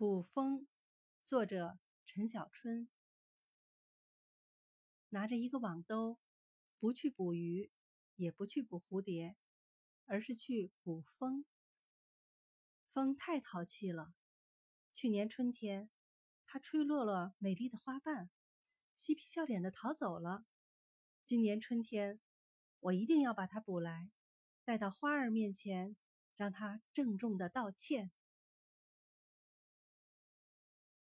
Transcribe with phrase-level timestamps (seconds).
[0.00, 0.66] 捕风
[1.26, 2.88] 作者陈小春。
[5.10, 6.18] 拿着一个网兜
[6.78, 7.70] 不去捕鱼
[8.16, 9.36] 也不去捕蝴蝶
[10.06, 11.44] 而是去捕风。
[12.94, 14.14] 风太淘气了
[14.90, 15.90] 去年春天
[16.46, 18.30] 它吹落了美丽的花瓣
[18.96, 20.46] 嬉皮笑脸的逃走了。
[21.26, 22.18] 今年春天
[22.78, 24.10] 我一定要把它捕来
[24.64, 25.94] 带到花儿面前
[26.36, 28.10] 让它郑重的道歉